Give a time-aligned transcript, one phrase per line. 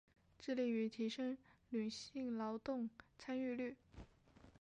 [0.39, 1.37] 致力於提升
[1.69, 3.75] 女性劳动参与率